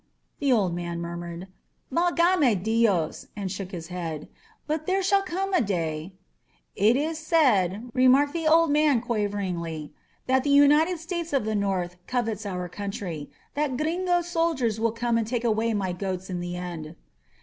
[0.39, 1.47] The old man murmured,
[1.93, 4.27] Valgame DiosT and shook his head.
[4.67, 6.17] "Bqfc there shall come a day ^^^^'
[6.75, 9.91] "It is said,*' remarked the old man quaveringly,
[10.25, 15.19] "that the United States of the North covets our country— that Gringo soldiers will come
[15.19, 16.95] and take away my goats in the end.